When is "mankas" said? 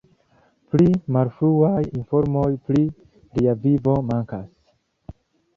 4.11-4.51